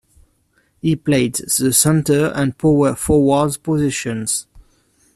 [0.81, 4.47] He played the center and power forward positions.